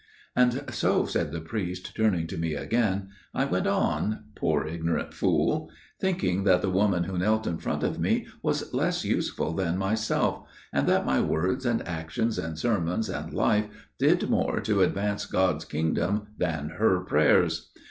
"And 0.35 0.63
so," 0.73 1.05
said 1.05 1.31
the 1.31 1.41
priest, 1.41 1.93
turning 1.95 2.25
to 2.25 2.35
me 2.39 2.55
again, 2.55 3.09
"I 3.35 3.45
went 3.45 3.67
on––poor 3.67 4.65
ignorant 4.65 5.13
fool!––thinking 5.13 6.43
that 6.43 6.63
the 6.63 6.71
woman 6.71 7.03
who 7.03 7.19
knelt 7.19 7.45
in 7.45 7.59
front 7.59 7.83
of 7.83 7.99
me 7.99 8.25
was 8.41 8.73
less 8.73 9.05
useful 9.05 9.53
than 9.53 9.77
myself, 9.77 10.47
and 10.73 10.87
that 10.87 11.05
my 11.05 11.21
words 11.21 11.67
and 11.67 11.87
actions 11.87 12.39
and 12.39 12.57
sermons 12.57 13.09
and 13.09 13.31
life 13.31 13.67
did 13.99 14.27
more 14.27 14.59
to 14.61 14.81
advance 14.81 15.27
God's 15.27 15.65
kingdom 15.65 16.29
than 16.35 16.69
her 16.79 17.01
prayers! 17.01 17.69